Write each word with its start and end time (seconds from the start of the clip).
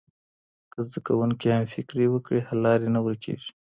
که 0.71 0.79
زده 0.87 0.99
کوونکي 1.07 1.47
همفکري 1.57 2.07
وکړي، 2.09 2.39
حل 2.47 2.59
لارې 2.65 2.87
نه 2.95 2.99
ورکېږي. 3.05 3.51